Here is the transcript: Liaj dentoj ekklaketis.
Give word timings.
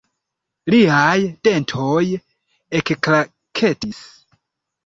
Liaj 0.73 1.19
dentoj 1.49 2.01
ekklaketis. 2.81 4.05